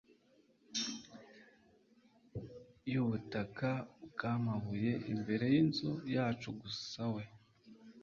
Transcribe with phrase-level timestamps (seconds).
[2.91, 3.69] y'ubutaka
[4.05, 7.23] bwamabuye imbere yinzu yacu gusa we